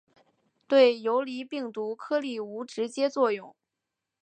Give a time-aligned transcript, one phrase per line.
[0.67, 3.53] 对游离病毒颗粒无直接作用。